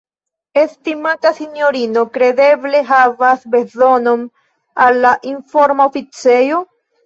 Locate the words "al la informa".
4.89-5.91